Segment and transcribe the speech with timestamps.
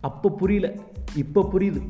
[0.00, 0.68] அப்போ புரியல.
[1.22, 1.80] இப்போ புரியுது.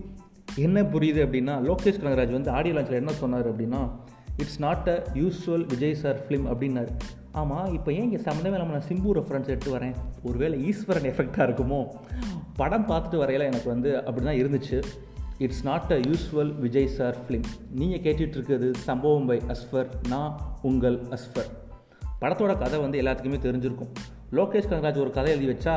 [0.57, 3.81] என்ன புரியுது அப்படின்னா லோகேஷ் கனகராஜ் வந்து ஆடியோ லான்ச்சில் என்ன சொன்னார் அப்படின்னா
[4.37, 6.93] it's not a usual Vijay sir film அப்படின்னாரு.
[7.33, 9.95] ஆமாம் இப்போ ஏன் இங்கே சம்மந்தமே நம்ம நான் சிம்பு ரெஃபரன்ஸ் எடுத்து வரேன்?
[10.23, 11.81] ஒருவேளை ஈஸ்வரன் எஃபெக்டாக இருக்குமோ?
[12.57, 14.79] படம் பார்த்துட்டு வரையில எனக்கு வந்து அப்படி தான் இருந்துச்சு
[15.39, 21.51] it's not a usual Vijay sir film நீங்கள் கேட்டுட்ருக்கிறது சம்பவம் பை அஸ்ஃபர் நான் உங்கள் அஸ்ஃபர்
[22.21, 23.93] படத்தோட கதை வந்து எல்லாத்துக்குமே தெரிஞ்சிருக்கும்.
[24.33, 25.77] லோகேஷ் கனகராஜ் ஒரு கதை எழுதி வச்சா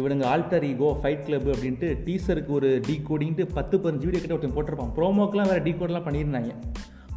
[0.00, 4.56] இவனுங்க ஆல்டர் ஈகோ ஃபைட் கிளப் அப்படின்ட்டு டீசருக்கு ஒரு டீ கோடின்ட்டு பத்து பதினஞ்சு வீடியோ கிட்ட ஒருத்தன்
[4.58, 4.92] போட்டிருப்பான்.
[4.98, 6.52] ப்ரோமோக்கெலாம் வேறு டீ கோடெலாம் பண்ணியிருந்தாங்க.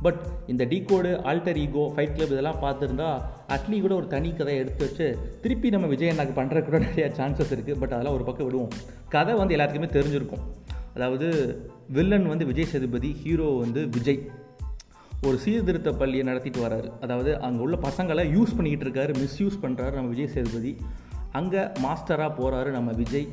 [0.05, 0.19] பட்
[0.51, 3.07] இந்த decode alter ego Fight Club இதெல்லாம் பார்த்துருந்தா
[3.55, 5.07] அட்லி கூட ஒரு தனி கதையை எடுத்து வச்சு
[5.43, 8.71] திருப்பி நம்ம விஜய் அண்ணாக்கு பண்ணுற கூட நிறைய சான்சஸ் இருக்குது பட் அதெல்லாம் ஒரு பக்கம் விடுவோம்.
[9.15, 10.45] கதை வந்து எல்லாத்துக்குமே தெரிஞ்சிருக்கும்.
[10.97, 11.27] அதாவது
[11.97, 14.21] வில்லன் வந்து விஜய் சேதுபதி ஹீரோ வந்து விஜய்.
[15.27, 16.89] ஒரு சீர்திருத்த பள்ளியை நடத்திட்டு வராரு.
[17.05, 20.71] அதாவது அங்கே உள்ள பசங்களை யூஸ் பண்ணிக்கிட்டு இருக்காரு மிஸ்யூஸ் பண்ணுறாரு நம்ம விஜய் சேதுபதி.
[21.31, 23.27] அங்கே மாஸ்டராக போகிறாரு நம்ம விஜய்.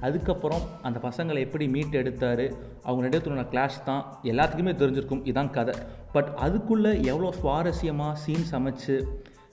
[0.00, 2.46] அதுக்கப்புறம் அந்த பசங்களை எப்படி மீட் எடுத்தார்
[2.82, 5.74] அவங்க நடுத்துல கிளாஷ் தான் எல்லாத்துக்குமே தெரிஞ்சிருக்கும் இதான் கதை.
[6.12, 8.96] பட் அதுக்குள்ளே எவ்வளோ சுவாரஸ்யமாக சீன்ஸ் அமைச்சு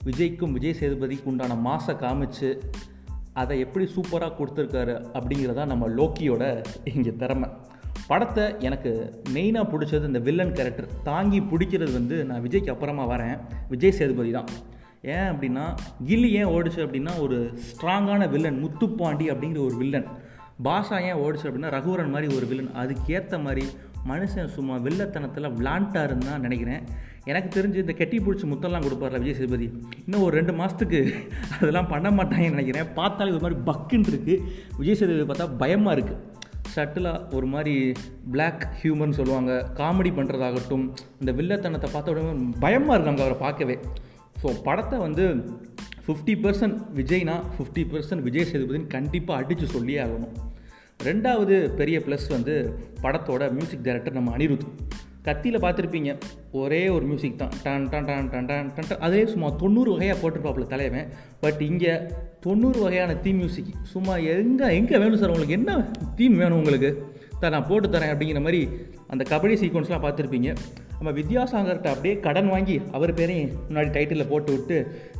[0.04, 2.60] விஜய்க்கும் விஜய் சேதுபதிக்கு உண்டான மாசை காமிச்சு
[3.32, 7.48] அதை எப்படி சூப்பராக கொடுத்துருக்காரு அப்படிங்கிறதா நம்ம லோக்கியோட இங்கே திறமை.
[8.06, 8.90] படத்தை எனக்கு
[9.34, 13.36] மெயினாக பிடிச்சது இந்த வில்லன் கேரக்டர் தாங்கி பிடிக்கிறது வந்து நான் விஜய்க்கு அப்புறமா வரேன்.
[13.68, 14.46] விஜய் சேதுபதி தான்.
[15.04, 15.62] ஏன் அப்படின்னா
[16.08, 17.36] கில்லி ஏன் ஓடிச்சு அப்படின்னா ஒரு
[17.68, 20.06] ஸ்ட்ராங்கான வில்லன் முத்துப்பாண்டி அப்படிங்கிற ஒரு வில்லன்
[20.66, 23.64] பாஷா ஏன் ஓடிச்சு அப்படின்னா ரகுவரன் மாதிரி ஒரு வில்லன் அதுக்கேற்ற மாதிரி
[24.10, 26.84] மனுஷன் சும்மா வில்லத்தனத்தில் விளாண்டாருன்னு தான் நினைக்கிறேன்.
[27.30, 29.66] எனக்கு தெரிஞ்சு இந்த கெட்டி பிடிச்சி முத்தம்லாம் கொடுப்பார்ல விஜய் சேதுபதி.
[30.04, 31.00] இன்னும் ஒரு ரெண்டு மாதத்துக்கு
[31.58, 32.88] அதெல்லாம் பண்ண மாட்டாங்கன்னு நினைக்கிறேன்.
[32.98, 34.36] பார்த்தாலே ஒரு மாதிரி பக்குன்னு இருக்குது
[34.78, 36.20] விஜய் சேதுபதி பார்த்தா பயமாக இருக்குது
[36.74, 37.74] சட்டிலாக ஒரு மாதிரி
[38.34, 39.52] பிளாக் ஹியூமன் சொல்லுவாங்க.
[39.80, 40.86] காமெடி பண்ணுறதாகட்டும்
[41.20, 42.34] இந்த வில்லத்தனத்தை பார்த்த உடனே
[42.66, 43.76] பயமாக இருக்கு நமக்கு அவரை பார்க்கவே.
[44.42, 45.26] ஸோ படத்தை வந்து
[46.06, 50.34] ஃபிஃப்டி பர்சன்ட் விஜய்னா ஃபிஃப்டி பர்சன்ட் விஜய் சேதுபதினு கண்டிப்பாக அடித்து சொல்லியே ஆகணும்.
[51.08, 52.54] ரெண்டாவது பெரிய ப்ளஸ் வந்து
[53.04, 54.66] படத்தோட மியூசிக் டைரக்டர் நம்ம அனிருத்.
[55.26, 56.10] கத்தியில் பார்த்துருப்பீங்க
[56.60, 57.52] ஒரே ஒரு மியூசிக் தான்.
[57.64, 61.10] டான் டான் டான் டான் டான் டான் அதே சும்மா தொண்ணூறு வகையாக போட்டிருப்பாப்புல தலைவன்
[61.42, 61.92] பட் இங்கே
[62.46, 65.58] தொண்ணூறு வகையான தீம் மியூசிக் சும்மா எங்கே எங்கே வேணும் சார் உங்களுக்கு?
[65.60, 65.76] என்ன
[66.20, 66.90] தீம் வேணும் உங்களுக்கு?
[67.42, 68.62] தான் நான் போட்டு தரேன் அப்படிங்கிற மாதிரி
[69.12, 70.50] அந்த கபடி சீக்வன்ஸ்லாம் பார்த்துருப்பீங்க.
[71.02, 74.76] நம்ம வித்யாசாகர்கிட்ட அப்படியே கடன் வாங்கி அவர் பேரையும் முன்னாடி டைட்டிலில் போட்டு விட்டு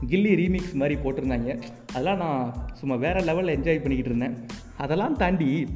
[0.09, 1.62] கில்லி ரீமிக்ஸ் மாதிரி போட்டிருந்தாங்க.
[1.87, 4.37] அதெல்லாம் நான் சும்மா வேறு லெவலில் என்ஜாய் பண்ணிக்கிட்டு இருந்தேன்.
[4.76, 5.66] அதெல்லாம் தாண்டி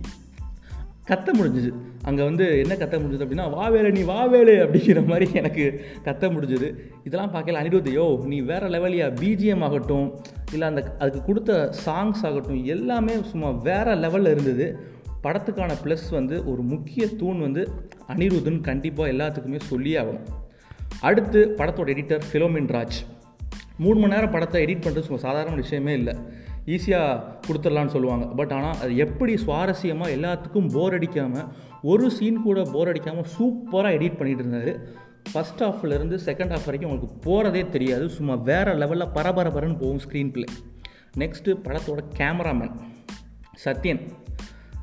[1.09, 1.71] கத்த முடிஞ்சுது.
[2.03, 5.65] அங்கே வந்து என்ன கத்த முடிஞ்சது அப்படின்னா வாவேலு நீ வாவேலு அப்படிங்கிற மாதிரி எனக்கு
[6.05, 6.69] கத்த முடிஞ்சுது.
[7.05, 10.09] இதெல்லாம் பார்க்கல அனிருத் யோ நீ வேறு லெவலியா பிஜிஎம் ஆகட்டும்
[10.53, 14.95] இல்லை அந்த அதுக்கு கொடுத்த சாங்ஸ் ஆகட்டும் எல்லாமே சும்மா வேறு லெவலில் இருந்தது.
[15.27, 17.63] படத்துக்கான ப்ளஸ் வந்து ஒரு முக்கிய தூண் வந்து
[18.15, 20.27] அனிருத்துன்னு கண்டிப்பாக எல்லாத்துக்குமே சொல்லியே ஆகணும்.
[21.09, 22.99] அடுத்து படத்தோட எடிட்டர் ஃபிலோமின் ராஜ்
[23.85, 26.15] மூணு மணி நேரம் படத்தை எடிட் பண்ணுறது சும்மா சாதாரண விஷயமே இல்லை.
[26.75, 28.25] ஈஸியாக கொடுத்துடலான்னு சொல்லுவாங்க.
[28.39, 31.49] பட் ஆனால் அது எப்படி சுவாரஸ்யமாக எல்லாத்துக்கும் போர் அடிக்காமல்
[31.91, 34.73] ஒரு சீன் கூட போர் அடிக்காமல் சூப்பராக எடிட் பண்ணிகிட்டு இருந்தார்.
[35.33, 38.07] ஃபஸ்ட் ஹாஃப்லேருந்து செகண்ட் ஹாஃப் வரைக்கும் உங்களுக்கு போகிறதே தெரியாது.
[38.17, 40.47] சும்மா வேறு லெவலில் பரபரபரன்னு போகும் ஸ்க்ரீன் பிளே
[41.23, 42.75] நெக்ஸ்ட்டு படத்தோட கேமராமேன்
[43.65, 44.03] சத்யன்.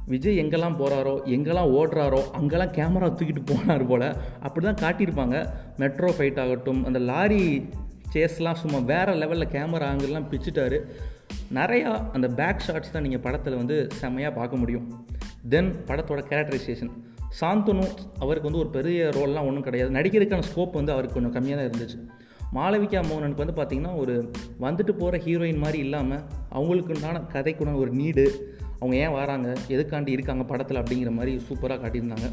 [0.06, 5.50] விஜய் எங்கெல்லாம் போகிறாரோ எங்கெல்லாம் ஓடுறாரோ அங்கெல்லாம் கேமரா தூக்கிட்டு போனார் போல் அப்படி தான் காட்டியிருப்பாங்க.
[5.78, 7.68] மெட்ரோ ஃபைட் ஆகட்டும் அந்த லாரி
[8.14, 10.80] சேஸ்லாம் சும்மா வேறு லெவலில் கேமரா ஆங்கிள்லாம் பிச்சுட்டாரு.
[11.54, 15.06] நிறையா அந்த பேக் ஷாட்ஸ் தான் நீங்கள் படத்தில் வந்து செம்மையாக பார்க்க முடியும்.
[15.50, 16.92] தென் படத்தோட கேரக்டரைசேஷன்
[17.42, 17.86] சாந்தனு
[18.20, 19.92] அவருக்கு வந்து ஒரு பெரிய ரோல்லாம் ஒன்றும் கிடையாது.
[19.92, 22.00] நடிக்கிறதுக்கான ஸ்கோப் வந்து அவருக்கு கொஞ்சம் கம்மியாக தான் இருந்துச்சு.
[22.54, 24.32] மாளவிகா மோகனுக்கு வந்து பார்த்திங்கன்னா ஒரு
[24.62, 26.22] வந்துட்டு போகிற ஹீரோயின் மாதிரி இல்லாமல்
[26.52, 28.26] அவங்களுக்குண்டான கதைக்குண்டான ஒரு நீடு
[28.84, 29.50] அவங்க ஏன் வராங்க?
[29.70, 32.30] எதுக்காண்டி இருக்காங்க படத்தில் அப்படிங்கிற மாதிரி சூப்பராக காட்டியிருந்தாங்க.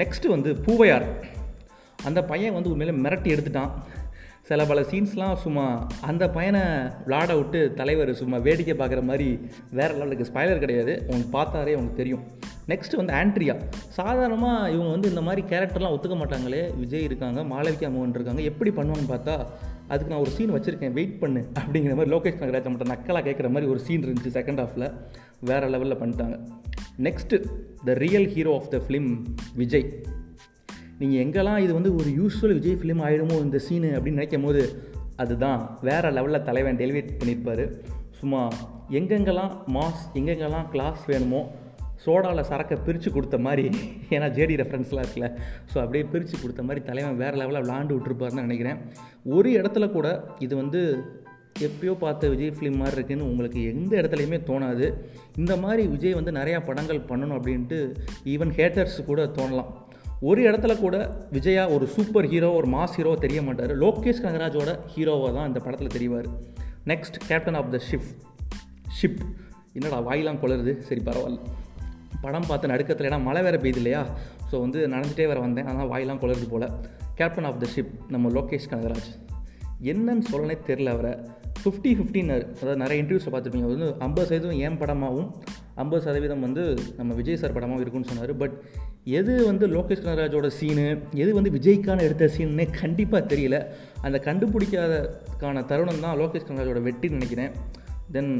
[0.00, 1.08] நெக்ஸ்ட்டு வந்து பூவையார்.
[2.04, 3.70] அந்த பையன் வந்து உண்மையிலே மிரட்டி எடுத்துட்டான்.
[4.48, 5.66] சில பல சீன்ஸ்லாம் சும்மா
[6.00, 6.62] அந்த பையனை
[7.06, 9.28] விளாட விட்டு தலைவர் சும்மா வேடிக்கை பார்க்குற மாதிரி
[9.78, 10.94] வேறு லெவலுக்கு ஸ்பைலர் கிடையாது.
[11.06, 12.24] உங்களுக்கு பார்த்தாரே உங்களுக்கு தெரியும்.
[12.68, 13.54] நெக்ஸ்ட்டு வந்து ஆண்ட்ரியா.
[13.98, 16.60] சாதாரணமாக இவங்க வந்து இந்த மாதிரி கேரக்டர்லாம் ஒத்துக்க மாட்டாங்களே.
[16.78, 18.42] விஜய் இருக்காங்க மாளவிகா மோகன் இருக்காங்க.
[18.50, 19.36] எப்படி பண்ணுவாங்கன்னு பார்த்தா
[19.88, 20.96] அதுக்கு நான் ஒரு சீன் வச்சுருக்கேன்.
[20.98, 24.86] வெயிட் பண்ணு அப்படிங்கிற மாதிரி லோகேஷ் நகராஜ் மட்டும் நக்கலாக கேட்குற மாதிரி ஒரு சீன் இருந்துச்சு செகண்ட் ஹாஃபில்
[25.50, 26.36] வேறு லெவலில் பண்ணிட்டாங்க.
[27.06, 27.36] Next
[27.88, 29.10] the real hero of the film
[29.60, 29.88] Vijay.
[31.00, 34.62] நீங்கள் எங்கெல்லாம் இது வந்து ஒரு யூஸ்வல் விஜய் ஃபிலிம் ஆகிடுமோ இந்த சீனு அப்படின்னு நினைக்கும் போது
[35.22, 35.60] அதுதான்.
[35.88, 37.64] வேறு லெவலில் தலைவன் டெலிவேட் பண்ணியிருப்பார்
[38.20, 38.40] சும்மா
[38.98, 41.42] எங்கெங்கெல்லாம் மாஸ் எங்கெங்கெல்லாம் கிளாஸ் வேணுமோ
[42.04, 43.64] சோடாவில் சரக்கை பிரித்து கொடுத்த மாதிரி
[44.14, 45.28] ஏன்னா ஜேடி ரெஃபரன்ஸ்லாம் இருக்குல்ல.
[45.72, 48.80] ஸோ அப்படியே பிரித்து கொடுத்த மாதிரி தலைவன் வேறு லெவலில் விளாண்டு விட்டுருப்பாருன்னு நினைக்கிறேன்.
[49.36, 50.08] ஒரு இடத்துல கூட
[50.46, 50.80] இது வந்து
[51.60, 54.94] எப்பயோ பார்த்த விஜய் ஃபிலிம் மாதிரி இருக்குன்னு உங்களுக்கு எந்த இடத்துலையுமே தோணாது.
[55.36, 59.72] இந்த மாதிரி விஜய் வந்து நிறையா படங்கள் பண்ணணும் அப்படின்ட்டு ஈவன் ஹேட்டர்ஸ் கூட தோணலாம்.
[60.20, 63.78] ஒரு இடத்துல கூட விஜயா ஒரு சூப்பர் ஹீரோ ஒரு மாஸ் ஹீரோ தெரிய மாட்டார்.
[63.78, 66.26] லோகேஷ் கனகராஜோட ஹீரோவாக தான் இந்த படத்தில் தெரிவார்.
[66.86, 68.08] Next captain of the ship
[69.02, 69.18] ship
[69.72, 70.78] என்னடா வாயிலாம் குளருது.
[70.78, 71.38] சரி பரவாயில்ல.
[72.20, 74.06] படம் பார்த்து நடுக்கத்தில் ஏன்னா மழை வேறு பெய்யுது இல்லையா?
[74.52, 75.66] ஸோ வந்து நடந்துகிட்டே வர வந்தேன்.
[75.66, 76.70] ஆனால் வாயெல்லாம் குளருது போல்.
[77.14, 79.22] கேப்டன் ஆஃப் த ஷிப் நம்ம லோகேஷ் கனகராஜ்.
[79.82, 81.18] என்னன்னு சொல்லனே தெரில அவரை.
[81.64, 83.66] ஃபிஃப்டி ஃபிஃப்டின்னு அதாவது நிறைய இன்டர்வியூஸில் பார்த்துருப்பீங்க.
[83.68, 85.28] அது வந்து ஐம்பது சதவீதம் ஏன் படமாகவும்
[85.82, 86.62] ஐம்பது சதவீதம் வந்து
[86.98, 88.32] நம்ம விஜய் சார் படமாகவும் இருக்குன்னு சொன்னார்.
[88.42, 88.56] பட்
[89.18, 90.86] எது வந்து லோகேஷ் கனராஜோட சீனு
[91.22, 93.58] எது வந்து விஜய்க்கான எடுத்த சீனுன்னே கண்டிப்பாக தெரியல.
[94.06, 97.52] அந்த கண்டுபிடிக்காததுக்கான தருணம் தான் லோகேஷ் கனராஜோட வெட்டின்னு நினைக்கிறேன்.
[98.16, 98.32] Then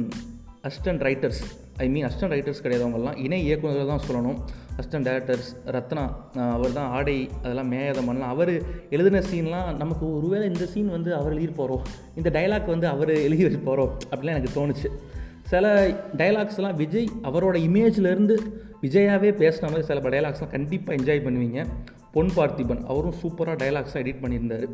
[0.68, 1.42] assistant writers
[1.84, 4.38] I mean assistant writers கிடையாது அவங்கெல்லாம் இணை இயக்குநர்கள் தான் சொல்லணும்.
[4.78, 6.04] அசிஸ்டன்ட் டேரக்டர்ஸ் ரத்னா
[6.54, 8.52] அவர் தான் ஆடை அதெல்லாம் மேயாதம் பண்ணலாம் அவர்
[8.94, 11.84] எழுதின சீன்லாம் நமக்கு ஒருவேளை இந்த சீன் வந்து அவர் எழுதி போகிறோம்
[12.18, 14.90] இந்த டைலாக் வந்து அவர் எழுதி வச்சு போகிறோம் அப்படிலாம் எனக்கு தோணுச்சு.
[15.52, 15.72] சில
[16.20, 18.36] டைலாக்ஸ்லாம் விஜய் அவரோட இமேஜ்லேருந்து
[18.82, 21.60] விஜயாவே பேசின மாதிரி சில டைலாக்ஸ்லாம் கண்டிப்பாக என்ஜாய் பண்ணுவீங்க.
[22.14, 24.66] பொன் பார்த்திபன் அவரும் சூப்பராக டைலாக்ஸாக எடிட் பண்ணியிருந்தார்.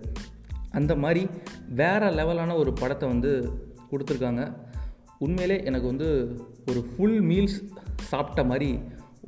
[0.79, 1.23] அந்த மாதிரி
[1.81, 3.33] வேறு லெவலான ஒரு படத்தை வந்து
[3.91, 4.43] கொடுத்துருக்காங்க.
[5.25, 6.09] உண்மையிலே எனக்கு வந்து
[6.71, 7.59] ஒரு ஃபுல் மீல்ஸ்
[8.11, 8.71] சாப்பிட்ட மாதிரி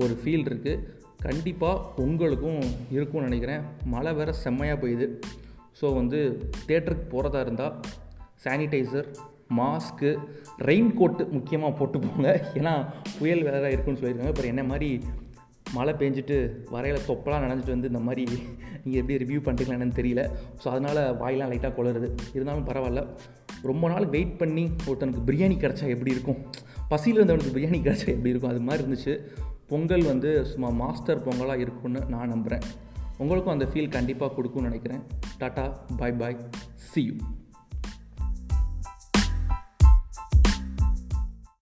[0.00, 2.60] ஒரு ஃபீல் இருக்குது கண்டிப்பாக உங்களுக்கும்
[2.96, 3.64] இருக்கும்னு நினைக்கிறேன்.
[3.94, 5.06] மழை வேறு செம்மையாக பெய்யுது.
[5.80, 6.20] ஸோ வந்து
[6.68, 7.76] தேட்டருக்கு போகிறதா இருந்தால்
[8.44, 9.08] சானிடைசர்
[9.58, 10.10] மாஸ்க்கு
[10.68, 12.28] ரெயின் கோட்டு முக்கியமாக போட்டு போங்க
[12.58, 12.72] ஏன்னா
[13.18, 14.32] புயல் வேறு இருக்குன்னு சொல்லியிருக்காங்க.
[14.34, 14.88] அப்புறம் என்ன மாதிரி
[15.76, 16.36] மழை பெஞ்சிட்டு
[16.74, 18.24] வரையில் தொப்பலாம் நினச்சிட்டு வந்து இந்த மாதிரி
[18.84, 20.22] நீங்கள் எப்படி ரிவ்யூ பண்ணுறீங்களா என்னன்னு தெரியல.
[20.62, 22.08] ஸோ அதனால் வாயெலாம் லைட்டாக குளருது.
[22.36, 23.02] இருந்தாலும் பரவாயில்ல.
[23.70, 26.40] ரொம்ப நாள் வெயிட் பண்ணி ஒருத்தனுக்கு பிரியாணி கிடச்சா எப்படி இருக்கும்?
[26.92, 28.52] பசியில் இருந்தவனுக்கு பிரியாணி கிடச்சா எப்படி இருக்கும்?
[28.54, 29.14] அது மாதிரி இருந்துச்சு.
[29.72, 32.70] பொங்கல் வந்து சும்மா மாஸ்டர் பொங்கலாக இருக்கும்னு நான் நம்புகிறேன்
[33.18, 35.02] உங்களுக்கும் அந்த ஃபீல் கண்டிப்பாக கொடுக்கும்னு நினைக்கிறேன்.
[35.40, 35.64] Tata
[35.96, 36.36] bye bye
[36.74, 37.14] see you